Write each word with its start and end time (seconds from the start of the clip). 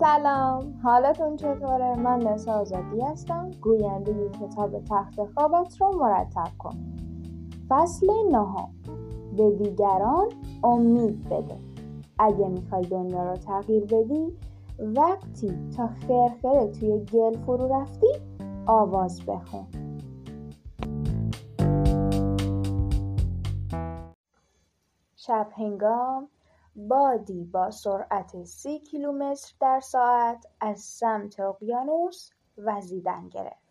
سلام. 0.00 0.80
حالتون 0.82 1.36
چطوره؟ 1.36 1.94
من 1.94 2.18
نسا 2.18 2.52
آزادی 2.52 3.00
هستم. 3.00 3.50
گوینده 3.60 4.28
کتاب 4.28 4.84
تخت 4.84 5.24
خوابت 5.34 5.80
رو 5.80 5.98
مرتب 5.98 6.48
کن. 6.58 6.74
فصل 7.68 8.06
نهم. 8.32 8.68
به 9.36 9.50
دیگران 9.50 10.28
امید 10.64 11.28
بده. 11.28 11.56
اگه 12.18 12.48
می‌خوای 12.48 12.82
دنیا 12.82 13.30
رو 13.30 13.36
تغییر 13.36 13.84
بدی 13.84 14.36
وقتی 14.78 15.70
تا 15.76 15.86
خرخره 15.86 16.66
توی 16.66 17.04
گل 17.12 17.36
فرو 17.46 17.80
رفتی 17.80 18.12
آواز 18.66 19.26
بخون. 19.26 19.66
شب 25.16 25.46
هنگام. 25.56 26.28
بادی 26.76 27.44
با 27.44 27.70
سرعت 27.70 28.44
سی 28.44 28.78
کیلومتر 28.78 29.54
در 29.60 29.80
ساعت 29.80 30.46
از 30.60 30.80
سمت 30.80 31.40
اقیانوس 31.40 32.30
وزیدن 32.58 33.28
گرفت. 33.28 33.70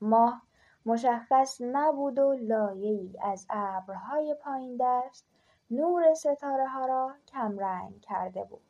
ماه 0.00 0.42
مشخص 0.86 1.60
نبود 1.60 2.18
و 2.18 2.68
ای 2.74 3.16
از 3.22 3.46
ابرهای 3.50 4.34
پایین 4.34 4.76
دست 4.80 5.26
نور 5.70 6.14
ستاره 6.14 6.68
ها 6.68 6.86
را 6.86 7.14
کمرنگ 7.28 8.00
کرده 8.00 8.44
بود. 8.44 8.62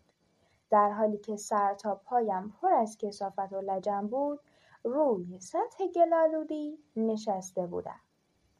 در 0.70 0.90
حالی 0.90 1.18
که 1.18 1.36
سر 1.36 1.74
تا 1.74 1.94
پایم 1.94 2.54
پر 2.60 2.72
از 2.72 2.98
کسافت 2.98 3.52
و 3.52 3.60
لجن 3.60 4.06
بود 4.06 4.40
روی 4.84 5.40
سطح 5.40 5.86
گلالودی 5.94 6.78
نشسته 6.96 7.66
بودم. 7.66 8.00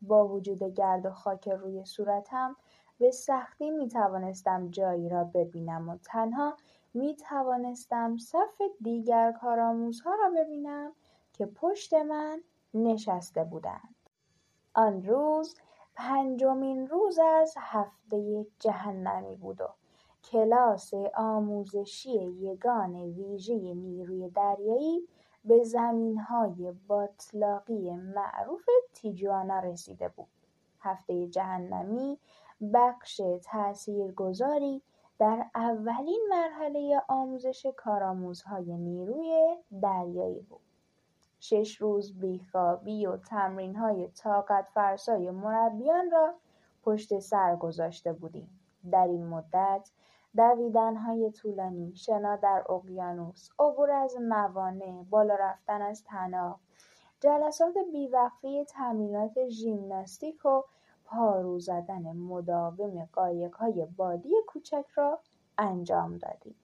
با 0.02 0.28
وجود 0.28 0.62
گرد 0.62 1.06
و 1.06 1.10
خاک 1.10 1.48
روی 1.48 1.84
صورتم 1.84 2.56
به 3.02 3.10
سختی 3.10 3.70
می 3.70 3.88
توانستم 3.88 4.68
جایی 4.70 5.08
را 5.08 5.24
ببینم 5.24 5.88
و 5.88 5.96
تنها 5.96 6.56
می 6.94 7.16
توانستم 7.16 8.16
صف 8.16 8.62
دیگر 8.80 9.32
کارآموزها 9.32 10.14
را 10.14 10.30
ببینم 10.36 10.92
که 11.32 11.46
پشت 11.46 11.94
من 11.94 12.40
نشسته 12.74 13.44
بودند. 13.44 13.94
آن 14.74 15.02
روز 15.02 15.56
پنجمین 15.94 16.86
روز 16.88 17.18
از 17.18 17.54
هفته 17.58 18.46
جهنمی 18.58 19.36
بود 19.36 19.60
و 19.60 19.68
کلاس 20.24 20.94
آموزشی 21.14 22.24
یگان 22.24 22.94
ویژه 22.94 23.54
نیروی 23.54 24.28
دریایی 24.28 25.08
به 25.44 25.64
زمینهای 25.64 26.72
باطلاقی 26.88 27.90
معروف 27.90 28.68
تیجوانا 28.94 29.58
رسیده 29.58 30.08
بود. 30.08 30.28
هفته 30.80 31.26
جهنمی 31.26 32.18
بخش 32.74 33.20
تاثیرگذاری 33.44 34.82
در 35.18 35.46
اولین 35.54 36.26
مرحله 36.30 37.02
آموزش 37.08 37.66
کارآموزهای 37.76 38.76
نیروی 38.76 39.56
دریایی 39.82 40.40
بود. 40.40 40.60
شش 41.40 41.76
روز 41.76 42.18
بیخوابی 42.18 43.06
و 43.06 43.16
تمرینهای 43.16 44.08
طاقت 44.08 44.68
فرسای 44.74 45.30
مربیان 45.30 46.10
را 46.10 46.34
پشت 46.82 47.18
سر 47.18 47.56
گذاشته 47.56 48.12
بودیم. 48.12 48.60
در 48.90 49.06
این 49.06 49.26
مدت 49.26 49.90
دویدنهای 50.36 51.30
طولانی، 51.30 51.96
شنا 51.96 52.36
در 52.36 52.64
اقیانوس، 52.68 53.48
عبور 53.58 53.90
از 53.90 54.16
موانع، 54.20 55.04
بالا 55.10 55.34
رفتن 55.34 55.82
از 55.82 56.04
طناب، 56.04 56.58
جلسات 57.20 57.74
بیوقفه 57.92 58.64
تمرینات 58.64 59.48
ژیمناستیک 59.48 60.46
و 60.46 60.62
پارو 61.12 61.58
زدن 61.58 62.12
مداوم 62.12 63.08
های 63.58 63.86
بادی 63.96 64.34
کوچک 64.46 64.84
را 64.94 65.18
انجام 65.58 66.18
دادیم. 66.18 66.54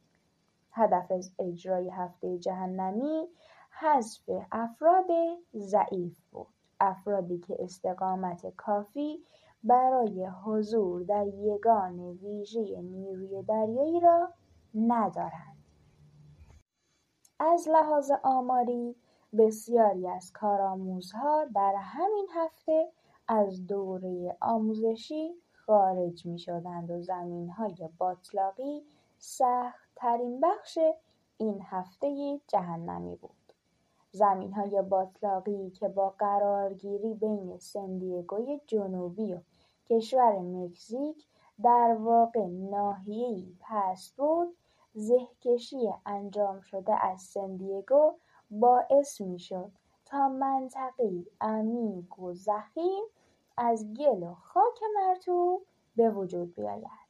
هدف 0.73 1.11
از 1.11 1.33
اجرای 1.39 1.91
هفته 1.91 2.39
جهنمی 2.39 3.29
حذف 3.71 4.31
افراد 4.53 5.07
ضعیف 5.55 6.21
بود. 6.31 6.47
افرادی 6.81 7.39
که 7.39 7.57
استقامت 7.59 8.57
کافی 8.57 9.25
برای 9.65 10.27
حضور 10.27 11.03
در 11.03 11.27
یگان 11.27 12.01
ویژه 12.01 12.83
نیروی 12.83 13.43
دریایی 13.43 14.01
را 14.01 14.29
ندارند. 14.75 15.65
از 17.41 17.69
لحاظ 17.69 18.13
آماری 18.23 18.97
بسیاری 19.39 20.09
از 20.09 20.33
کارآموزها 20.33 21.45
در 21.55 21.75
همین 21.77 22.27
هفته 22.35 22.93
از 23.29 23.67
دوره 23.67 24.37
آموزشی 24.41 25.35
خارج 25.53 26.27
می 26.27 26.39
شدند 26.39 26.91
و 26.91 27.15
های 27.53 27.89
باطلاقی 27.99 28.83
ترین 29.97 30.41
بخش 30.41 30.79
این 31.39 31.61
هفته 31.63 32.41
جهنمی 32.47 33.17
بود. 33.17 33.31
های 34.53 34.83
باطلاقی 34.83 35.71
که 35.71 35.89
با 35.89 36.15
قرارگیری 36.19 37.15
بین 37.15 37.59
سندیگوی 37.59 38.61
جنوبی 38.67 39.35
و 39.35 39.39
کشور 39.91 40.39
مکزیک 40.39 41.27
در 41.63 41.97
واقع 42.01 42.47
ناحیه‌ای 42.47 43.57
پست 43.61 44.17
بود، 44.17 44.57
زهکشی 44.95 45.91
انجام 46.07 46.61
شده 46.61 47.05
از 47.05 47.21
سندیگو 47.21 48.13
باعث 48.51 49.21
می‌شد 49.21 49.73
تا 50.05 50.29
منطقه‌ای 50.29 51.27
عمیق 51.41 52.19
و 52.19 52.35
ضخیم 52.35 53.05
از 53.59 53.95
گل 53.95 54.23
و 54.23 54.35
خاک 54.35 54.81
مرطوب 54.97 55.63
به 55.97 56.11
وجود 56.11 56.55
بیاید. 56.55 57.09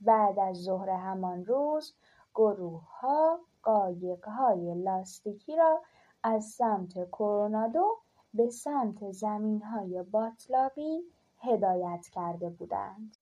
بعد 0.00 0.38
از 0.38 0.56
ظهر 0.56 0.90
همان 0.90 1.44
روز 1.44 1.94
گروهها 2.34 3.40
قایقهای 3.62 4.74
لاستیکی 4.74 5.56
را 5.56 5.80
از 6.22 6.44
سمت 6.44 7.04
کورونادو 7.10 7.96
به 8.34 8.50
سمت 8.50 9.10
زمینهای 9.10 10.02
باطلاقی 10.02 11.00
هدایت 11.38 12.06
کرده 12.12 12.50
بودند. 12.50 13.16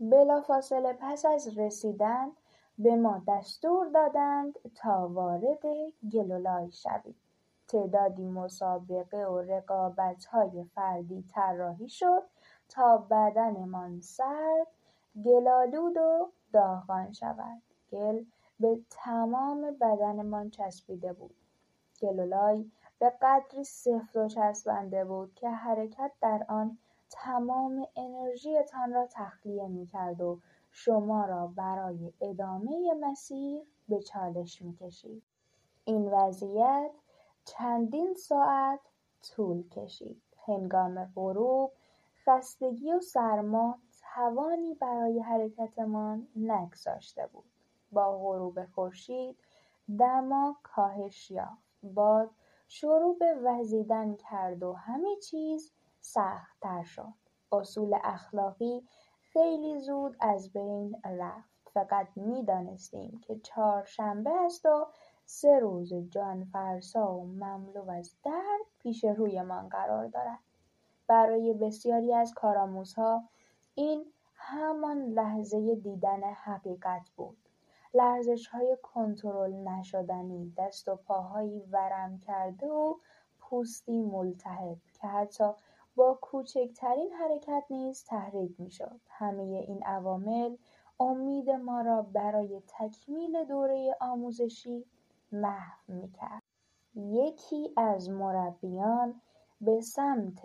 بلافاصله 0.00 0.98
پس 1.00 1.24
از 1.24 1.58
رسیدن 1.58 2.28
به 2.78 2.96
ما 2.96 3.22
دستور 3.28 3.88
دادند 3.88 4.58
تا 4.74 5.08
وارد 5.08 5.62
گلولای 6.12 6.70
شویم. 6.70 7.14
تعدادی 7.74 8.28
مسابقه 8.28 9.26
و 9.26 9.38
رقابت‌های 9.38 10.64
فردی 10.64 11.22
طراحی 11.22 11.88
شد 11.88 12.22
تا 12.68 12.96
بدنمان 13.10 14.00
سرد، 14.00 14.66
گلالود 15.24 15.96
و 15.96 16.32
داغان 16.52 17.12
شود. 17.12 17.62
گل 17.92 18.24
به 18.60 18.80
تمام 18.90 19.76
بدنمان 19.80 20.50
چسبیده 20.50 21.12
بود. 21.12 21.34
گلولای 22.02 22.70
به 22.98 23.12
قدری 23.22 23.64
سفت 23.64 24.16
و 24.16 24.28
چسبنده 24.28 25.04
بود 25.04 25.34
که 25.34 25.50
حرکت 25.50 26.12
در 26.20 26.46
آن 26.48 26.78
تمام 27.10 27.86
انرژیتان 27.96 28.92
را 28.92 29.06
تخلیه 29.10 29.68
می‌کرد 29.68 30.20
و 30.20 30.38
شما 30.70 31.24
را 31.24 31.46
برای 31.46 32.12
ادامه 32.20 32.94
مسیر 33.00 33.62
به 33.88 34.02
چالش 34.02 34.62
می‌کشید. 34.62 35.22
این 35.84 36.08
وضعیت 36.08 36.90
چندین 37.44 38.14
ساعت 38.14 38.80
طول 39.22 39.68
کشید. 39.68 40.22
هنگام 40.46 41.12
غروب 41.14 41.72
خستگی 42.26 42.92
و 42.92 43.00
سرما 43.00 43.78
توانی 44.14 44.74
برای 44.74 45.20
حرکتمان 45.20 46.28
نگذاشته 46.36 47.26
بود. 47.26 47.44
با 47.92 48.18
غروب 48.18 48.64
خورشید 48.64 49.38
دما 49.98 50.56
کاهش 50.62 51.30
یافت. 51.30 51.64
باد 51.82 52.30
شروع 52.68 53.18
به 53.18 53.34
وزیدن 53.34 54.14
کرد 54.14 54.62
و 54.62 54.72
همه 54.72 55.16
چیز 55.16 55.72
سختتر 56.00 56.82
شد. 56.82 57.14
اصول 57.52 57.98
اخلاقی 58.04 58.88
خیلی 59.32 59.80
زود 59.80 60.16
از 60.20 60.52
بین 60.52 61.02
رفت. 61.04 61.54
فقط 61.74 62.08
می‌دانستیم 62.16 63.20
که 63.26 63.38
چهارشنبه 63.38 64.30
است 64.30 64.66
و 64.66 64.86
سه 65.26 65.58
روز 65.58 65.94
جانفرسا 65.94 67.14
و 67.14 67.26
مملو 67.26 67.90
از 67.90 68.14
درد 68.24 68.66
پیش 68.78 69.04
رویمان 69.04 69.68
قرار 69.68 70.06
دارد. 70.06 70.38
برای 71.06 71.52
بسیاری 71.52 72.14
از 72.14 72.34
کارآموزها 72.34 73.22
این 73.74 74.04
همان 74.34 75.04
لحظه 75.04 75.74
دیدن 75.74 76.22
حقیقت 76.22 77.10
بود. 77.16 77.36
های 78.52 78.78
کنترل 78.82 79.52
نشدنی، 79.52 80.54
دست 80.58 80.88
و 80.88 80.96
پاهایی 80.96 81.60
ورم 81.70 82.18
کرده 82.18 82.66
و 82.66 82.94
پوستی 83.38 84.02
ملتهب 84.02 84.76
که 85.00 85.06
حتی 85.06 85.50
با 85.96 86.18
کوچکترین 86.22 87.12
حرکت 87.12 87.64
نیز 87.70 88.04
تحریک 88.04 88.60
می‌شد. 88.60 89.00
همه 89.08 89.42
این 89.42 89.82
عوامل 89.82 90.56
امید 91.00 91.50
ما 91.50 91.80
را 91.80 92.02
برای 92.02 92.62
تکمیل 92.68 93.44
دوره 93.44 93.96
آموزشی 94.00 94.84
محو 95.34 95.80
می‌کرد. 95.88 96.42
یکی 96.94 97.72
از 97.76 98.10
مربیان 98.10 99.20
به 99.60 99.80
سمت 99.80 100.44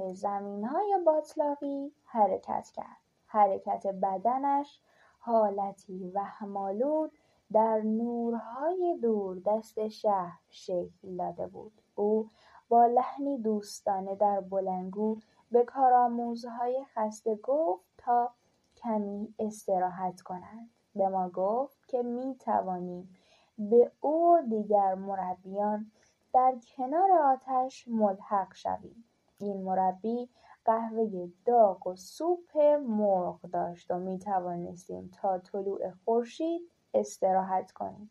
های 0.64 1.00
باطلاقی 1.06 1.92
حرکت 2.06 2.70
کرد. 2.76 2.98
حرکت 3.26 3.88
بدنش 3.88 4.82
حالتی 5.20 6.12
وهمالود 6.16 7.12
در 7.54 7.82
نورهای 7.82 8.98
دوردست 9.02 9.88
شهر 9.88 10.40
شکل 10.50 11.18
داده 11.18 11.48
بود 11.48 11.82
او 11.96 12.30
با 12.70 12.86
لحنی 12.86 13.38
دوستانه 13.38 14.16
در 14.16 14.42
بلندگو 14.42 15.18
به 15.52 15.64
کارآموزهای 15.64 16.86
خسته 16.96 17.36
گفت 17.36 17.86
تا 17.98 18.34
کمی 18.76 19.34
استراحت 19.40 20.22
کنند 20.22 20.70
به 20.96 21.10
ما 21.10 21.30
گفت 21.30 21.88
که 21.88 22.02
می‌توانیم 22.02 23.16
به 23.60 23.92
او 24.02 24.38
و 24.38 24.42
دیگر 24.50 24.94
مربیان 24.94 25.92
در 26.34 26.56
کنار 26.78 27.12
آتش 27.12 27.88
ملحق 27.88 28.54
شویم. 28.54 29.04
این 29.40 29.64
مربی 29.64 30.30
قهوه 30.66 31.30
داغ 31.46 31.88
و 31.88 31.96
سوپ 31.96 32.58
مرغ 32.88 33.42
داشت 33.42 33.92
و 33.92 34.00
می‌توانستیم 34.00 35.12
تا 35.22 35.40
طلوع 35.40 35.92
خورشید 36.06 36.62
استراحت 36.94 37.72
کنیم. 37.72 38.10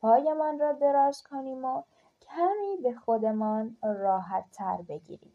پایمان 0.00 0.58
را 0.58 0.72
دراز 0.72 1.22
کنیم 1.22 1.64
و 1.64 1.82
کمی 2.20 2.82
به 2.82 2.94
خودمان 2.94 3.76
راحتتر 3.82 4.76
بگیریم. 4.88 5.32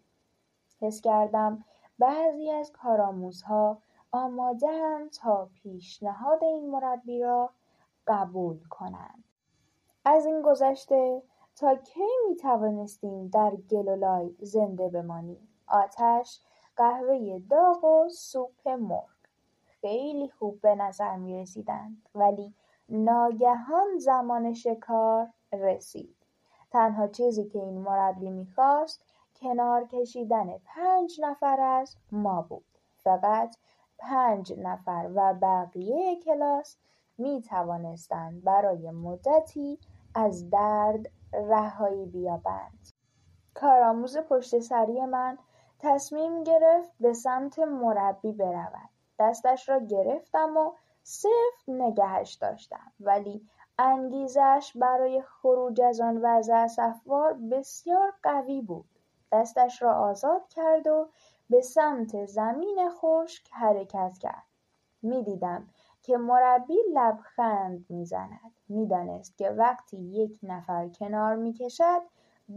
حس 0.81 1.01
کردم 1.01 1.63
بعضی 1.99 2.51
از 2.51 2.71
کارآموزها 2.71 3.77
آمادهاند 4.11 5.09
تا 5.09 5.49
پیشنهاد 5.53 6.43
این 6.43 6.69
مربی 6.69 7.21
را 7.21 7.49
قبول 8.07 8.59
کنند. 8.69 9.23
از 10.05 10.25
این 10.25 10.41
گذشته 10.41 11.21
تا 11.55 11.75
کی 11.75 12.07
می‌توانستیم 12.29 13.27
در 13.27 13.55
گل 13.55 13.87
و 13.87 13.95
لای 13.95 14.35
زنده 14.39 14.89
بمانیم؟ 14.89 15.47
آتش 15.67 16.39
قهوه 16.75 17.41
داغ 17.49 17.83
و 17.83 18.09
سوپ 18.09 18.67
مرغ. 18.67 19.09
خیلی 19.81 20.29
خوب 20.29 20.61
به 20.61 20.75
نظر 20.75 21.15
می‌رسیدند 21.15 22.09
ولی 22.15 22.53
ناگهان 22.89 23.97
زمان 23.97 24.53
شکار 24.53 25.29
رسید. 25.53 26.15
تنها 26.71 27.07
چیزی 27.07 27.45
که 27.45 27.59
این 27.59 27.77
مربی 27.77 28.29
می‌خواست 28.29 29.05
کنار 29.35 29.85
کشیدن 29.85 30.57
پنج 30.65 31.21
نفر 31.21 31.61
از 31.61 31.95
ما 32.11 32.41
بود. 32.41 32.65
فقط 32.97 33.55
پنج 33.97 34.53
نفر 34.59 35.09
و 35.15 35.33
بقیه 35.41 36.15
کلاس 36.15 36.77
می 37.17 37.41
توانستند 37.41 38.43
برای 38.43 38.91
مدتی 38.91 39.79
از 40.15 40.49
درد 40.49 41.09
رهایی 41.33 42.05
بیابند. 42.05 42.89
کارآموز 43.53 44.17
پشت 44.17 44.59
سری 44.59 45.05
من 45.05 45.37
تصمیم 45.79 46.43
گرفت 46.43 46.91
به 46.99 47.13
سمت 47.13 47.59
مربی 47.59 48.31
برود. 48.31 48.89
دستش 49.19 49.69
را 49.69 49.79
گرفتم 49.79 50.57
و 50.57 50.71
سفت 51.03 51.63
نگهش 51.67 52.33
داشتم 52.33 52.91
ولی 52.99 53.47
انگیزش 53.79 54.71
برای 54.75 55.21
خروج 55.21 55.81
از 55.81 56.01
آن 56.01 56.19
وضع 56.21 56.53
اسفبار 56.53 57.33
بسیار 57.33 58.13
قوی 58.23 58.61
بود. 58.61 58.85
دستش 59.31 59.81
را 59.81 59.93
آزاد 59.93 60.47
کرد 60.47 60.87
و 60.87 61.09
به 61.49 61.61
سمت 61.61 62.25
زمین 62.25 62.89
خشک 62.89 63.49
حرکت 63.51 64.17
کرد. 64.17 64.43
می‌دیدم 65.01 65.69
که 66.03 66.17
مربی 66.17 66.77
لبخند 66.93 67.85
می‌زند. 67.89 68.53
می‌دانست 68.69 69.37
که 69.37 69.49
وقتی 69.49 69.97
یک 69.97 70.39
نفر 70.43 70.89
کنار 70.89 71.35
می‌کشد 71.35 72.01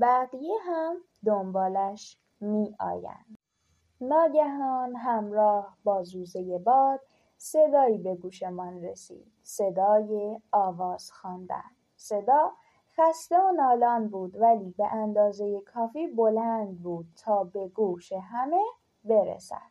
بقیه 0.00 0.58
هم 0.62 0.96
دنبالش 1.25 2.19
میآیند. 2.40 3.38
ناگهان 4.00 4.96
همراه 4.96 5.76
با 5.84 6.02
زوزه 6.02 6.58
باد 6.58 7.00
صدایی 7.38 7.98
به 7.98 8.14
گوشمان 8.14 8.84
رسید. 8.84 9.32
صدای 9.43 10.40
آواز 10.52 11.12
خواندن. 11.12 11.70
صدا 11.96 12.52
خسته 12.96 13.38
و 13.38 13.52
نالان 13.52 14.08
بود 14.08 14.37
ولی 14.40 14.75
به 14.78 14.87
اندازه 14.92 15.60
کافی 15.60 16.06
بلند 16.06 16.82
بود 16.82 17.06
تا 17.16 17.44
به 17.44 17.69
گوش 17.69 18.12
همه 18.12 18.64
برسد. 19.04 19.70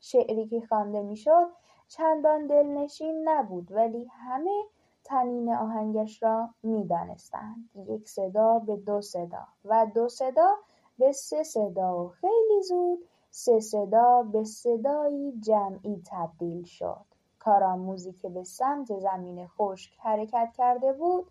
شعری 0.00 0.46
که 0.46 0.60
خوانده 0.60 1.02
می‌شد 1.02 1.48
چندان 1.88 2.46
دلنشین 2.46 3.28
نبود 3.28 3.72
ولی 3.72 4.04
همه 4.04 4.64
تنین 5.04 5.54
آهنگش 5.54 6.22
را 6.22 6.48
می‌دانستند. 6.62 7.70
یک 7.74 8.08
صدا 8.08 8.58
به 8.58 8.76
دو 8.76 9.00
صدا 9.00 9.46
و 9.64 9.86
دو 9.94 10.08
صدا 10.08 10.54
به 10.98 11.12
سه 11.12 11.42
صدا 11.42 12.04
و 12.04 12.08
خیلی 12.08 12.62
زود 12.62 12.98
سه 13.30 13.60
صدا 13.60 14.22
به 14.22 14.44
صدایی 14.44 15.40
جمعی 15.40 16.02
تبدیل 16.10 16.64
شد. 16.64 17.04
کارآموزی 17.38 18.12
که 18.12 18.28
به 18.28 18.44
سمت 18.44 18.98
زمین 18.98 19.46
خشک 19.46 19.92
حرکت 19.98 20.52
کرده 20.56 20.92
بود. 20.92 21.26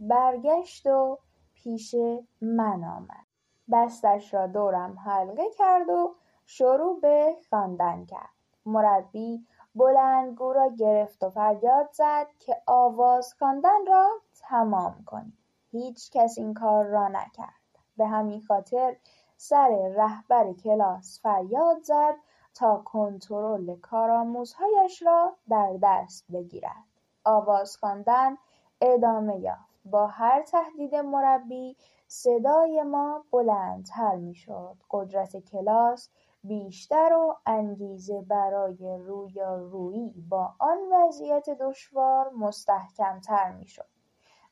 برگشت 0.00 0.86
و 0.86 1.18
پیش 1.54 1.94
من 2.40 2.84
آمد. 2.84 3.26
دستش 3.72 4.34
را 4.34 4.46
دورم 4.46 4.98
حلقه 4.98 5.50
کرد 5.58 5.88
و 5.88 6.14
شروع 6.46 7.00
به 7.00 7.36
خواندن 7.50 8.04
کرد. 8.04 8.39
مربی 8.66 9.46
بلندگو 9.74 10.52
را 10.52 10.68
گرفت 10.78 11.24
و 11.24 11.30
فریاد 11.30 11.88
زد 11.92 12.26
که 12.38 12.62
آواز 12.66 13.34
خواندن 13.34 13.86
را 13.88 14.10
تمام 14.40 15.04
کنیم 15.06 15.38
هیچ 15.70 16.10
کس 16.10 16.38
این 16.38 16.54
کار 16.54 16.84
را 16.84 17.08
نکرد. 17.08 17.54
به 17.96 18.06
همین 18.06 18.40
خاطر 18.40 18.96
سر 19.36 19.92
رهبر 19.96 20.52
کلاس 20.52 21.20
فریاد 21.22 21.82
زد 21.82 22.14
تا 22.54 22.82
کنترل 22.84 23.76
کارآموزهایش 23.76 25.02
را 25.02 25.36
در 25.48 25.76
دست 25.82 26.24
بگیرد. 26.32 26.84
آواز 27.24 27.76
خواندن 27.76 28.36
ادامه 28.80 29.38
یافت. 29.38 29.70
با 29.84 30.06
هر 30.06 30.42
تهدید 30.42 30.94
مربی 30.94 31.76
صدای 32.08 32.82
ما 32.82 33.24
بلندتر 33.30 34.16
می‌شد. 34.16 34.76
قدرت 34.90 35.36
کلاس 35.36 36.08
بیشتر 36.44 37.12
و 37.12 37.36
انگیزه 37.46 38.22
برای 38.22 38.98
رویارویی 38.98 40.24
با 40.28 40.54
آن 40.58 40.78
وضعیت 40.92 41.50
دشوار 41.50 42.30
مستحکمتر 42.30 43.52
می‌شد. 43.52 43.86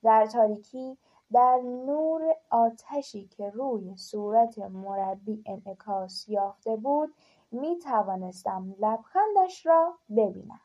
در 0.02 0.26
تاریکی 0.26 0.98
در 1.32 1.60
نور 1.64 2.34
آتشی 2.50 3.26
که 3.26 3.50
روی 3.50 3.96
صورت 3.96 4.58
مربی 4.58 5.42
انعکاس 5.46 6.28
یافته 6.28 6.76
بود 6.76 7.14
می 7.50 7.78
توانستم 7.78 8.74
لبخندش 8.78 9.66
را 9.66 9.94
ببینم. 10.16 10.60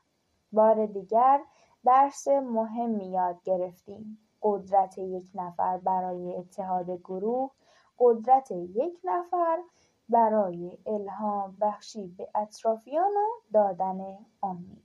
بار 0.52 0.86
دیگر 0.86 1.40
درس 1.84 2.28
مهمی 2.28 3.10
یاد 3.10 3.42
گرفتیم. 3.42 4.18
قدرت 4.42 4.98
یک 4.98 5.30
نفر 5.34 5.78
برای 5.78 6.36
اتحاد 6.36 6.90
گروه 6.90 7.50
قدرت 7.98 8.50
یک 8.50 9.00
نفر 9.04 9.58
برای 10.08 10.78
الهام 10.86 11.56
بخشی 11.60 12.06
به 12.06 12.28
اطرافیان 12.34 13.12
و 13.16 13.52
دادن 13.52 14.18
امید. 14.42 14.84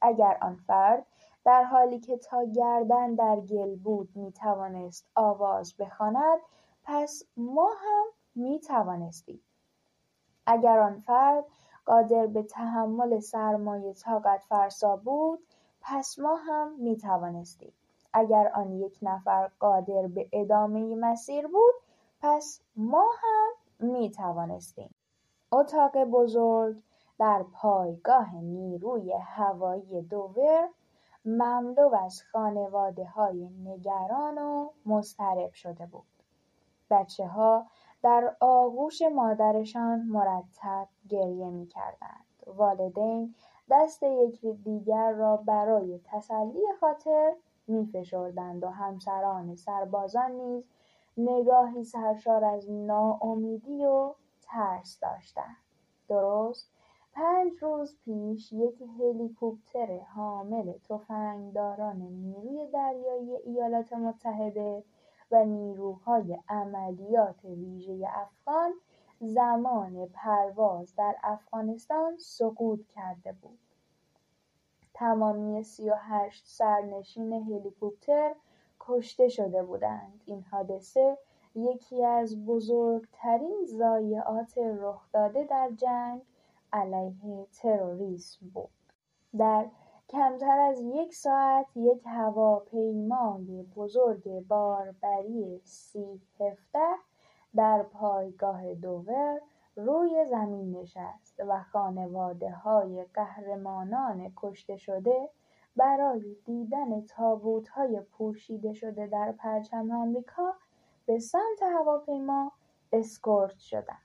اگر 0.00 0.38
آن 0.42 0.56
فرد 0.56 1.06
در 1.44 1.64
حالی 1.64 2.00
که 2.00 2.16
تا 2.16 2.44
گردن 2.44 3.14
در 3.14 3.40
گل 3.40 3.76
بود 3.76 4.08
می 4.14 4.32
توانست 4.32 5.06
آواز 5.14 5.74
بخواند 5.78 6.38
پس 6.84 7.22
ما 7.36 7.70
هم 7.78 8.04
می 8.34 8.60
توانستیم 8.60 9.42
اگر 10.46 10.78
آن 10.78 10.98
فرد 10.98 11.44
قادر 11.86 12.26
به 12.26 12.42
تحمل 12.42 13.20
سرمای 13.20 13.94
طاقت 13.94 14.42
فرسا 14.48 14.96
بود 14.96 15.46
پس 15.80 16.18
ما 16.18 16.36
هم 16.36 16.74
می 16.78 16.96
توانستیم 16.96 17.72
اگر 18.12 18.52
آن 18.54 18.72
یک 18.72 18.98
نفر 19.02 19.50
قادر 19.58 20.06
به 20.06 20.28
ادامه 20.32 20.94
مسیر 20.94 21.46
بود 21.46 21.74
پس 22.20 22.60
ما 22.76 23.10
هم 23.22 23.50
می 23.82 24.10
توانستیم 24.10 24.94
اتاق 25.52 26.04
بزرگ 26.04 26.76
در 27.18 27.44
پایگاه 27.52 28.34
نیروی 28.34 29.12
هوایی 29.12 30.02
دوور 30.02 30.68
مملو 31.24 31.94
از 31.94 32.22
های 33.14 33.48
نگران 33.64 34.38
و 34.38 34.70
مضطرب 34.86 35.52
شده 35.52 35.86
بود. 35.86 36.06
بچه 36.90 37.26
ها 37.26 37.66
در 38.02 38.36
آغوش 38.40 39.02
مادرشان 39.02 40.02
مرتب 40.02 40.88
گریه 41.08 41.50
می‌کردند. 41.50 42.24
والدین 42.46 43.34
دست 43.70 44.02
یکدیگر 44.02 45.12
را 45.12 45.36
برای 45.36 46.00
تسلی 46.04 46.62
خاطر 46.80 47.32
میفشردند 47.66 48.64
و 48.64 48.68
همسران 48.68 49.56
سربازان 49.56 50.30
نیز 50.30 50.64
نگاهی 51.16 51.84
سرشار 51.84 52.44
از 52.44 52.70
ناامیدی 52.70 53.84
و 53.84 54.14
ترس 54.42 54.98
داشتند 55.00 55.56
درست؟ 56.08 56.70
پنج 57.12 57.52
روز 57.60 57.96
پیش 58.04 58.52
یک 58.52 58.82
هلیکوپتر 58.82 59.98
حامل 59.98 60.72
تفنگداران 60.88 61.96
نیروی 61.96 62.66
دریایی 62.72 63.36
ایالات 63.36 63.92
متحده 63.92 64.84
و 65.30 65.44
نیروهای 65.44 66.38
عملیات 66.48 67.44
ویژه 67.44 68.08
افغان 68.14 68.72
زمان 69.20 70.06
پرواز 70.06 70.94
در 70.96 71.16
افغانستان 71.22 72.18
سقوط 72.18 72.86
کرده 72.86 73.32
بود. 73.32 73.58
تمامی 74.94 75.62
سی 75.62 75.90
و 75.90 75.94
هشت 75.98 76.46
سرنشین 76.46 77.32
هلیکوپتر 77.32 78.34
کشته 78.86 79.28
شده 79.28 79.62
بودند. 79.62 80.20
این 80.26 80.44
حادثه 80.50 81.18
یکی 81.54 82.04
از 82.04 82.46
بزرگترین 82.46 83.66
ضایعات 83.66 84.58
رخداده 84.58 85.44
در 85.44 85.70
جنگ 85.76 86.22
علیه 86.72 87.46
تروریسم 87.52 88.48
بود. 88.54 88.70
در 89.38 89.66
کمتر 90.08 90.58
از 90.58 90.80
یک 90.80 91.14
ساعت 91.14 91.66
یک 91.76 92.02
هواپیمای 92.06 93.62
بزرگ 93.76 94.46
باربری 94.48 95.60
سی 95.64 96.20
هفته 96.40 96.94
در 97.56 97.82
پایگاه 97.82 98.74
دوور 98.74 99.40
روی 99.76 100.26
زمین 100.30 100.76
نشست 100.76 101.40
و 101.48 101.62
خانواده 101.62 102.50
های 102.50 103.04
قهرمانان 103.14 104.32
کشته 104.36 104.76
شده 104.76 105.28
برای 105.76 106.36
دیدن 106.44 107.06
تابوت 107.06 107.68
های 107.68 108.00
پوشیده 108.00 108.72
شده 108.72 109.06
در 109.06 109.32
پرچم 109.32 109.90
آمریکا 109.90 110.54
به 111.06 111.18
سمت 111.18 111.62
هواپیما 111.62 112.52
اسکورت 112.92 113.58
شدند. 113.58 114.02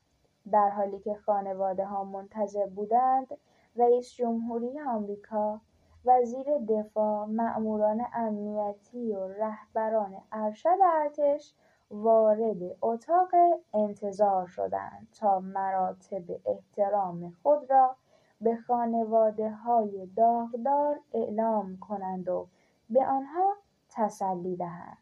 در 0.52 0.70
حالی 0.70 1.00
که 1.00 1.14
خانواده 1.14 1.86
ها 1.86 2.04
منتظر 2.04 2.66
بودند 2.66 3.28
رئیس 3.76 4.14
جمهوری 4.14 4.80
آمریکا 4.80 5.62
وزیر 6.06 6.58
دفاع 6.70 7.26
مأموران 7.26 8.06
امنیتی 8.14 9.14
و 9.14 9.28
رهبران 9.28 10.18
ارشد 10.32 10.78
ارتش 10.94 11.54
وارد 11.92 12.58
اتاق 12.82 13.30
انتظار 13.74 14.48
شدند 14.48 15.08
تا 15.20 15.40
مراتب 15.40 16.24
احترام 16.46 17.34
خود 17.44 17.72
را 17.72 17.96
به 18.42 18.56
خانواده 18.56 19.50
های 19.50 20.06
داغدار 20.16 21.00
اعلام 21.14 21.78
کنند 21.78 22.30
و 22.30 22.48
به 22.90 23.06
آنها 23.06 23.54
تسلی 23.90 24.56
دهند. 24.56 24.98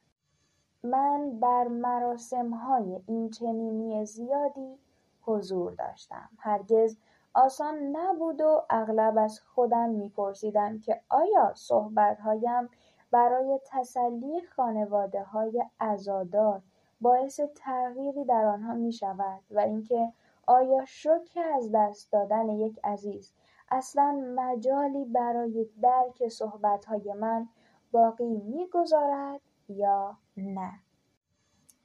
من 0.84 1.39
در 1.42 1.68
مراسم 1.68 2.54
های 2.54 3.01
این 3.08 3.30
چنینی 3.30 4.06
زیادی 4.06 4.80
حضور 5.22 5.74
داشتم. 5.74 6.30
هرگز 6.38 6.98
آسان 7.34 7.75
نبود 7.75 8.42
و 8.42 8.62
اغلب 8.70 9.18
از 9.18 9.39
خودم 9.39 9.89
میپرسیدم 9.89 10.80
که 10.80 11.01
آیا 11.10 11.54
صحبتهایم 11.56 12.70
برای 13.12 13.60
تسلی 13.65 14.42
خانواده 14.56 15.24
های 15.24 15.63
ازادار 15.80 16.62
باعث 17.01 17.39
تغییری 17.56 18.25
در 18.25 18.46
آنها 18.46 18.74
می 18.74 18.92
شود 18.92 19.42
و 19.51 19.60
اینکه 19.60 20.13
آیا 20.48 20.86
شوک 20.86 21.38
از 21.56 21.72
دست 21.74 22.12
دادن 22.12 22.50
یک 22.50 22.80
عزیز 22.84 23.34
اصلا 23.72 24.34
مجالی 24.36 25.06
برای 25.06 25.68
درک 25.82 26.28
صحبتهای 26.28 27.14
من 27.14 27.48
باقی 27.92 28.38
می‌گذارد 28.38 29.42
یا 29.70 30.18
نه 30.38 30.72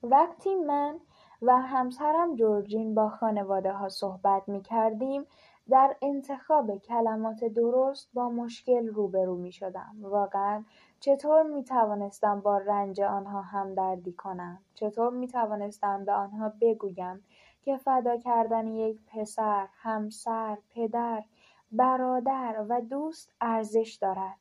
وقتی 0.03 0.55
من 0.55 1.01
و 1.43 1.61
همسرم 1.61 2.35
جورجین 2.35 2.95
با 2.95 3.09
خانواده 3.09 3.73
ها 3.73 3.89
صحبت 3.89 4.49
می 4.49 4.63
کردیم 4.63 5.27
در 5.71 5.97
انتخاب 6.03 6.77
کلمات 6.77 7.45
درست 7.45 8.11
با 8.15 8.29
مشکل 8.29 8.87
روبرو 8.87 9.37
می 9.37 9.53
شدم. 9.53 9.97
واقعا 10.01 10.65
چطور 11.01 11.43
می 11.43 11.65
توانستم 11.65 12.41
با 12.41 12.59
رنج 12.59 13.01
آنها 13.01 13.43
همدردی 13.43 14.13
کنم؟ 14.13 14.59
چطور 14.75 15.11
می 15.11 15.29
توانستم 15.29 16.05
به 16.05 16.13
آنها 16.13 16.53
بگویم 16.61 17.25
که 17.63 17.77
فدا 17.77 18.17
کردن 18.17 18.67
یک 18.67 18.99
پسر، 19.07 19.69
همسر، 19.83 20.59
پدر، 20.75 21.25
برادر 21.73 22.65
و 22.69 22.81
دوست 22.81 23.33
ارزش 23.41 23.99
دارد؟ 24.01 24.37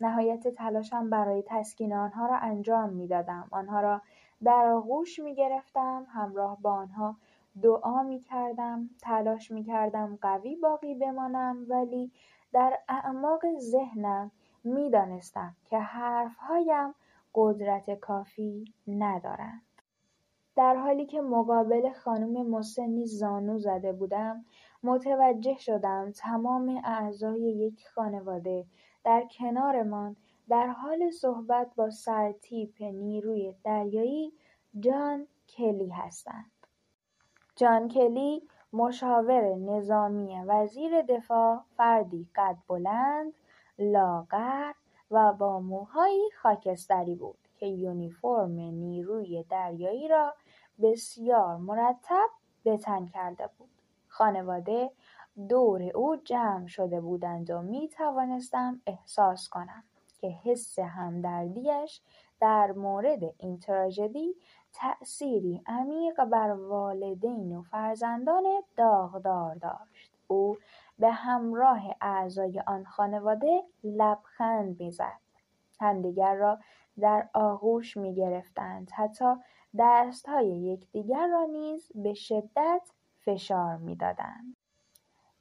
نهایت 0.00 0.48
تلاشم 0.48 1.10
برای 1.10 1.42
تسکین 1.46 1.92
آنها 1.92 2.26
را 2.26 2.36
انجام 2.36 2.88
می 2.90 3.06
دادم. 3.06 3.48
آنها 3.50 3.80
را 3.80 4.00
در 4.44 4.66
آغوش 4.66 5.18
می 5.18 5.34
گرفتم 5.34 6.06
همراه 6.08 6.58
با 6.62 6.72
آنها 6.72 7.16
دعا 7.62 8.02
می 8.02 8.20
کردم 8.20 8.90
تلاش 9.00 9.50
می 9.50 9.64
کردم 9.64 10.18
قوی 10.22 10.56
باقی 10.56 10.94
بمانم 10.94 11.66
ولی 11.68 12.10
در 12.52 12.78
اعماق 12.88 13.40
ذهنم 13.58 14.30
می 14.64 14.90
دانستم 14.90 15.56
که 15.64 15.78
حرفهایم 15.78 16.94
قدرت 17.34 17.90
کافی 18.00 18.64
ندارند. 18.88 19.71
در 20.56 20.76
حالی 20.76 21.06
که 21.06 21.20
مقابل 21.20 21.92
خانم 21.92 22.46
مسنی 22.50 23.06
زانو 23.06 23.58
زده 23.58 23.92
بودم 23.92 24.44
متوجه 24.82 25.56
شدم 25.58 26.12
تمام 26.12 26.80
اعضای 26.84 27.40
یک 27.40 27.88
خانواده 27.94 28.66
در 29.04 29.28
کنارمان 29.38 30.16
در 30.48 30.66
حال 30.66 31.10
صحبت 31.10 31.74
با 31.76 31.90
سرتیپ 31.90 32.82
نیروی 32.82 33.54
دریایی 33.64 34.32
جان 34.80 35.26
کلی 35.56 35.88
هستند. 35.88 36.50
جان 37.56 37.88
کلی 37.88 38.42
مشاور 38.72 39.54
نظامی 39.54 40.36
وزیر 40.46 41.02
دفاع 41.02 41.60
فردی 41.76 42.28
قد 42.34 42.56
بلند، 42.68 43.32
لاغر 43.78 44.72
و 45.10 45.32
با 45.32 45.60
موهایی 45.60 46.30
خاکستری 46.42 47.14
بود 47.14 47.38
که 47.54 47.66
یونیفرم 47.66 48.50
نیروی 48.60 49.44
دریایی 49.50 50.08
را 50.08 50.34
بسیار 50.82 51.56
مرتب 51.56 52.28
به 52.64 52.76
تن 52.76 53.06
کرده 53.06 53.50
بود. 53.58 53.70
خانواده 54.08 54.90
دور 55.48 55.82
او 55.82 56.16
جمع 56.16 56.66
شده 56.66 57.00
بودند 57.00 57.50
و 57.50 57.62
می 57.62 57.88
توانستم 57.88 58.80
احساس 58.86 59.48
کنم 59.48 59.84
که 60.20 60.28
حس 60.28 60.78
همدردیش 60.78 62.02
در 62.40 62.72
مورد 62.72 63.20
این 63.38 63.58
تراژدی 63.58 64.34
تأثیری 64.72 65.62
عمیق 65.66 66.24
بر 66.24 66.50
والدین 66.50 67.56
و 67.56 67.62
فرزندان 67.62 68.44
داغدار 68.76 69.54
داشت. 69.54 70.12
او 70.26 70.56
به 70.98 71.10
همراه 71.10 71.82
اعضای 72.00 72.62
آن 72.66 72.84
خانواده 72.84 73.62
لبخند 73.84 74.80
می‌زد. 74.80 75.20
همدیگر 75.80 76.34
را 76.34 76.58
در 77.00 77.28
آغوش 77.34 77.96
می 77.96 78.14
گرفتند. 78.14 78.90
حتی 78.94 79.34
دستهای 79.78 80.48
یکدیگر 80.48 81.26
را 81.26 81.44
نیز 81.44 81.92
به 81.94 82.14
شدت 82.14 82.82
فشار 83.18 83.76
می‌دادند. 83.76 84.56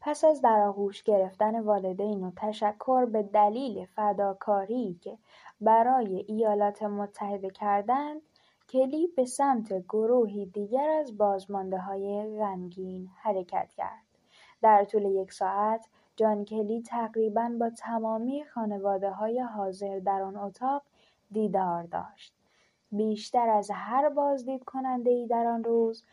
پس 0.02 0.24
از 0.24 0.42
در 0.42 0.60
آغوش 0.60 1.04
گرفتن 1.04 1.60
والدین 1.60 2.24
و 2.24 2.32
تشکر 2.36 3.06
به 3.06 3.24
دلیل 3.24 3.86
فداکاری 3.86 5.00
که 5.02 5.18
برای 5.62 6.26
ایالات 6.28 6.84
متحده 6.84 7.50
کردند 7.50 8.22
کلی 8.70 9.08
به 9.08 9.26
سمت 9.26 9.74
گروهی 9.74 10.46
دیگر 10.46 10.90
از 10.90 11.14
های 11.88 12.38
غمگین 12.38 13.10
حرکت 13.16 13.70
کرد. 13.78 14.06
در 14.62 14.86
طول 14.86 15.06
یک 15.06 15.34
ساعت 15.34 15.88
جان 16.16 16.46
کلی 16.46 16.82
تقریبا 16.82 17.52
با 17.60 17.70
تمامی 17.70 18.44
های 19.20 19.40
حاضر 19.40 20.00
در 20.00 20.22
آن 20.22 20.36
اتاق 20.36 20.84
دیدار 21.32 21.84
داشت. 21.84 22.41
بیشتر 22.92 23.50
از 23.50 23.72
هر 23.74 24.10
بازدید 24.10 24.64
کننده 24.64 25.10
ای 25.10 25.28
در 25.28 25.46
آن 25.46 25.64
روز 25.64 26.04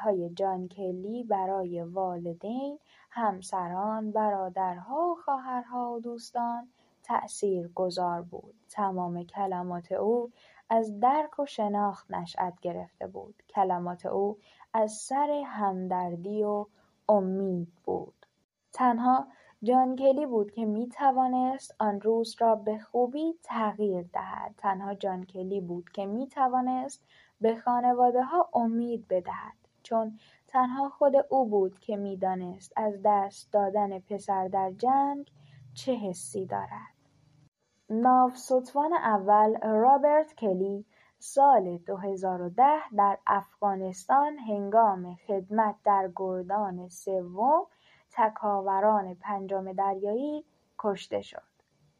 های 0.00 0.30
جان 0.30 0.68
کلی 0.68 1.24
برای 1.24 1.82
والدین، 1.82 2.78
همسران، 3.10 4.12
برادرها، 4.12 5.16
خواهرها 5.24 5.92
و 5.92 6.00
دوستان 6.00 6.68
تأثیر 7.02 7.68
گذار 7.68 8.22
بود. 8.22 8.54
تمام 8.68 9.24
کلمات 9.24 9.92
او 9.92 10.30
از 10.70 11.00
درک 11.00 11.38
و 11.38 11.46
شناخت 11.46 12.10
نشأت 12.10 12.60
گرفته 12.60 13.06
بود. 13.06 13.42
کلمات 13.48 14.06
او 14.06 14.38
از 14.72 14.92
سر 14.92 15.42
همدردی 15.46 16.44
و 16.44 16.66
امید 17.08 17.72
بود. 17.84 18.26
تنها 18.72 19.26
جان 19.62 19.96
کلی 19.96 20.26
بود 20.26 20.50
که 20.50 20.64
می 20.64 20.88
توانست 20.88 21.74
آن 21.78 22.00
روز 22.00 22.36
را 22.38 22.54
به 22.54 22.78
خوبی 22.78 23.34
تغییر 23.42 24.02
دهد. 24.12 24.54
تنها 24.58 24.94
جان 24.94 25.24
کلی 25.24 25.60
بود 25.60 25.90
که 25.90 26.06
می 26.06 26.26
توانست 26.26 27.04
به 27.40 27.56
خانواده 27.56 28.22
ها 28.22 28.48
امید 28.54 29.08
بدهد. 29.08 29.56
چون 29.82 30.18
تنها 30.48 30.88
خود 30.88 31.12
او 31.28 31.46
بود 31.46 31.78
که 31.78 31.96
می‌دانست 31.96 32.72
از 32.76 32.94
دست 33.04 33.52
دادن 33.52 33.98
پسر 33.98 34.48
در 34.48 34.70
جنگ 34.70 35.30
چه 35.74 35.92
حسی 35.92 36.46
دارد. 36.46 36.96
ناوستوان 37.90 38.92
اول 38.92 39.56
رابرت 39.62 40.34
کلی 40.34 40.84
سال 41.18 41.78
2010 41.78 42.62
در 42.96 43.18
افغانستان 43.26 44.38
هنگام 44.38 45.14
خدمت 45.14 45.74
در 45.84 46.10
گردان 46.16 46.88
سوم 46.88 47.66
تکاوران 48.16 49.14
پنجم 49.14 49.72
دریایی 49.72 50.44
کشته 50.78 51.22
شد. 51.22 51.42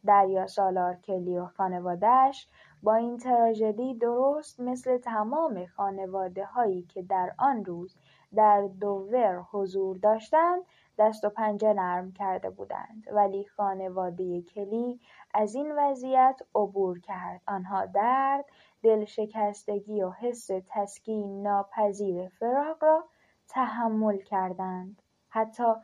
دریا 0.06 0.46
سالار 0.46 0.96
کلی 0.96 1.38
و 1.38 1.46
خانوادهش 1.46 2.48
با 2.82 2.94
این 2.94 3.18
تراژدی 3.18 3.94
درست 3.94 4.60
مثل 4.60 4.98
تمام 4.98 5.66
خانواده 5.66 6.44
هایی 6.44 6.82
که 6.82 7.02
در 7.02 7.34
آن 7.38 7.64
روز 7.64 7.96
در 8.34 8.68
دوور 8.80 9.46
حضور 9.52 9.96
داشتند 9.96 10.62
دست 10.98 11.24
و 11.24 11.28
پنجه 11.28 11.72
نرم 11.72 12.12
کرده 12.12 12.50
بودند. 12.50 13.04
ولی 13.12 13.44
خانواده 13.44 14.42
کلی 14.42 15.00
از 15.34 15.54
این 15.54 15.72
وضعیت 15.78 16.40
عبور 16.54 17.00
کرد. 17.00 17.40
آنها 17.46 17.86
درد 17.86 18.44
دلشکستگی 18.82 20.02
و 20.02 20.10
حس 20.10 20.50
تسکین 20.68 21.42
ناپذیر 21.42 22.28
فراق 22.28 22.84
را 22.84 23.04
تحمل 23.48 24.18
کردند. 24.18 25.02
حتی 25.28 25.74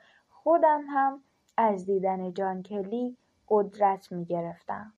خودم 0.42 0.84
هم 0.88 1.22
از 1.56 1.86
دیدن 1.86 2.32
جان 2.32 2.62
کلی 2.62 3.16
قدرت 3.48 4.12
می 4.12 4.24
گرفتم. 4.24 4.92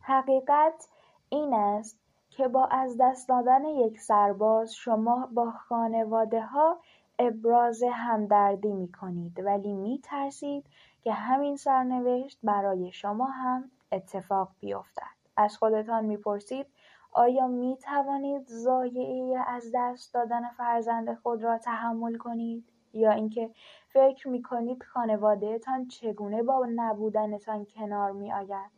حقیقت 0.00 0.88
این 1.28 1.54
است 1.54 1.98
که 2.30 2.48
با 2.48 2.64
از 2.64 2.96
دست 3.00 3.28
دادن 3.28 3.64
یک 3.64 4.00
سرباز 4.00 4.74
شما 4.74 5.28
با 5.34 5.50
خانواده 5.50 6.42
ها 6.42 6.80
ابراز 7.18 7.82
همدردی 7.92 8.72
می 8.72 8.92
کنید 8.92 9.40
ولی 9.44 9.72
می 9.72 10.00
ترسید 10.02 10.66
که 11.02 11.12
همین 11.12 11.56
سرنوشت 11.56 12.38
برای 12.42 12.92
شما 12.92 13.26
هم 13.26 13.70
اتفاق 13.92 14.50
بیفتد. 14.60 15.18
از 15.36 15.56
خودتان 15.56 16.04
می‌پرسید 16.04 16.66
آیا 17.12 17.46
می 17.46 17.76
توانید 17.76 18.46
ضایعه 18.48 19.38
از 19.46 19.70
دست 19.74 20.14
دادن 20.14 20.48
فرزند 20.48 21.14
خود 21.14 21.42
را 21.42 21.58
تحمل 21.58 22.16
کنید؟ 22.16 22.77
یا 22.92 23.10
اینکه 23.10 23.50
فکر 23.88 24.28
می 24.28 24.42
کنید 24.42 24.82
خانوادهتان 24.82 25.88
چگونه 25.88 26.42
با 26.42 26.66
نبودنتان 26.74 27.64
کنار 27.64 28.12
می 28.12 28.32
آید؟ 28.32 28.70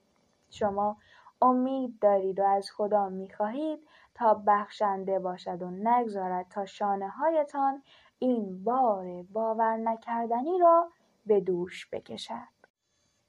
شما 0.50 0.96
امید 1.42 1.98
دارید 1.98 2.40
و 2.40 2.44
از 2.44 2.70
خدا 2.70 3.08
می 3.08 3.30
خواهید 3.30 3.78
تا 4.14 4.42
بخشنده 4.46 5.18
باشد 5.18 5.62
و 5.62 5.70
نگذارد 5.70 6.46
تا 6.48 6.66
شانه 6.66 7.08
هایتان 7.08 7.82
این 8.18 8.64
بار 8.64 9.22
باور 9.22 9.76
نکردنی 9.76 10.58
را 10.58 10.90
به 11.26 11.40
دوش 11.40 11.88
بکشد. 11.92 12.60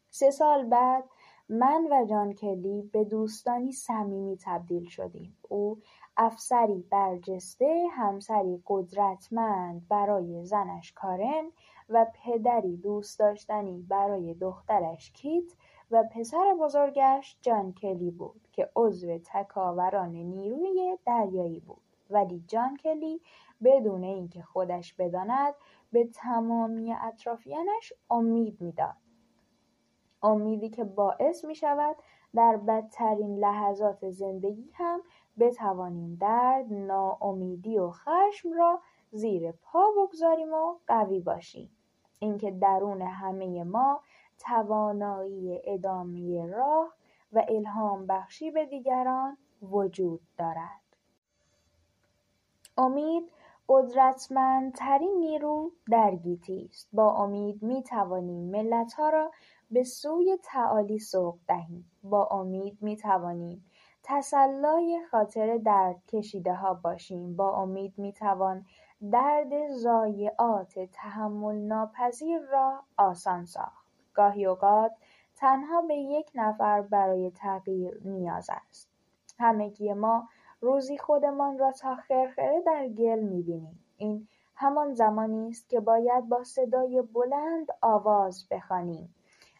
سه 0.09 0.31
سال 0.31 0.65
بعد 0.65 1.03
من 1.49 1.87
و 1.91 2.05
جان 2.05 2.33
کلی 2.33 2.89
به 2.93 3.03
دوستانی 3.03 3.71
صمیمی 3.71 4.37
تبدیل 4.45 4.85
شدیم. 4.89 5.37
او 5.49 5.81
افسری 6.17 6.85
برجسته، 6.91 7.87
همسری 7.91 8.63
قدرتمند 8.67 9.87
برای 9.89 10.45
زنش 10.45 10.93
کارن 10.93 11.51
و 11.89 12.05
پدری 12.13 12.77
دوست 12.77 13.19
داشتنی 13.19 13.85
برای 13.89 14.33
دخترش 14.33 15.11
کیت 15.11 15.53
و 15.91 16.03
پسر 16.03 16.55
بزرگش 16.61 17.37
جان 17.41 17.73
کلی 17.73 18.11
بود 18.11 18.47
که 18.51 18.69
عضو 18.75 19.17
تکاوران 19.17 20.09
نیروی 20.09 20.97
دریایی 21.05 21.59
بود. 21.59 21.81
ولی 22.09 22.43
جان 22.47 22.77
کلی 22.77 23.21
بدون 23.63 24.03
اینکه 24.03 24.41
خودش 24.41 24.93
بداند 24.93 25.53
به 25.91 26.05
تمامی 26.05 26.93
اطرافیانش 26.93 27.93
امید 28.09 28.61
می‌داد. 28.61 28.95
امیدی 30.23 30.69
که 30.69 30.83
باعث 30.83 31.45
می 31.45 31.55
شود 31.55 31.95
در 32.35 32.57
بدترین 32.57 33.39
لحظات 33.39 34.09
زندگی 34.09 34.71
هم 34.73 35.01
بتوانیم 35.39 36.17
درد، 36.21 36.73
ناامیدی 36.73 37.77
و 37.77 37.91
خشم 37.91 38.53
را 38.53 38.79
زیر 39.11 39.51
پا 39.51 39.85
بگذاریم 39.97 40.53
و 40.53 40.75
قوی 40.87 41.19
باشیم. 41.19 41.71
اینکه 42.19 42.51
درون 42.51 43.01
همه 43.01 43.63
ما 43.63 44.01
توانایی 44.39 45.61
ادامه 45.63 46.47
راه 46.47 46.93
و 47.33 47.45
الهام 47.49 48.07
بخشی 48.07 48.51
به 48.51 48.65
دیگران 48.65 49.37
وجود 49.61 50.21
دارد. 50.37 50.81
امید 52.77 53.31
قدرتمندترین 53.69 55.19
نیرو 55.19 55.71
در 55.91 56.15
گیتی 56.15 56.69
است. 56.71 56.89
با 56.93 57.13
امید 57.23 57.63
می 57.63 57.83
توانیم 57.83 58.51
ملتها 58.51 59.09
را 59.09 59.31
به 59.71 59.83
سوی 59.83 60.37
تعالی 60.43 60.99
سوق 60.99 61.37
دهیم. 61.47 61.91
با 62.03 62.25
امید 62.25 62.77
می 62.81 62.97
توانیم 62.97 63.65
تسلای 64.03 65.01
خاطر 65.11 65.57
درد 65.57 66.05
کشیده 66.07 66.53
ها 66.53 66.73
باشیم. 66.73 67.35
با 67.35 67.61
امید 67.61 67.93
می 67.97 68.13
توان 68.13 68.65
درد 69.11 69.67
ضایعات 69.67 70.79
تحمل 70.79 71.55
ناپذیر 71.55 72.39
را 72.39 72.79
آسان 72.97 73.45
ساخت. 73.45 73.85
گاهی 74.13 74.45
اوقات 74.45 74.91
تنها 75.35 75.81
به 75.81 75.95
یک 75.95 76.31
نفر 76.35 76.81
برای 76.81 77.31
تغییر 77.31 78.01
نیاز 78.05 78.49
است. 78.49 78.89
همگی 79.39 79.93
ما 79.93 80.27
روزی 80.61 80.97
خودمان 80.97 81.57
را 81.57 81.71
تا 81.71 81.95
خرخره 81.95 82.61
در 82.65 82.87
گل 82.87 83.19
می‌بینیم. 83.19 83.79
این 83.97 84.27
همان 84.55 84.93
زمانی 84.93 85.49
است 85.49 85.69
که 85.69 85.79
باید 85.79 86.29
با 86.29 86.43
صدای 86.43 87.01
بلند 87.01 87.67
آواز 87.81 88.47
بخوانیم. 88.51 89.15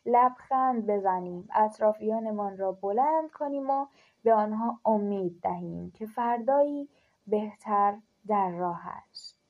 لبخند 0.06 0.88
بزنیم. 0.88 1.48
اطرافیانمان 1.54 2.58
را 2.58 2.72
بلند 2.72 3.32
کنیم 3.32 3.70
و 3.70 3.86
به 4.24 4.34
آنها 4.34 4.80
امید 4.86 5.40
دهیم 5.42 5.92
که 5.92 6.06
فردایی 6.06 6.90
بهتر 7.28 7.98
در 8.28 8.50
راه 8.50 8.82
است. 8.88 9.40